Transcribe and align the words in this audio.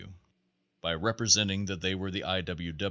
W. 0.01 0.07
W. 0.13 0.19
By 0.81 0.95
representing 0.95 1.65
that 1.65 1.81
they 1.81 1.93
were 1.93 2.09
the 2.09 2.23
I. 2.23 2.41